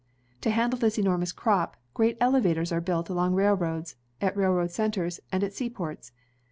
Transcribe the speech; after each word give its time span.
To 0.41 0.49
handle 0.49 0.79
this 0.79 0.97
enormous 0.97 1.31
crop, 1.31 1.77
great 1.93 2.17
elevators 2.19 2.71
are 2.71 2.81
built 2.81 3.07
along 3.07 3.35
railroads, 3.35 3.97
at 4.19 4.35
railroad 4.35 4.71
centers, 4.71 5.19
and 5.31 5.43
at 5.43 5.53
seaports. 5.53 6.11